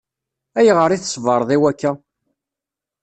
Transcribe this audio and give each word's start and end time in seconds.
Ayɣer 0.59 0.89
i 0.91 0.97
tṣebreḍ 0.99 1.49
i 1.55 1.57
wakka? 1.61 1.91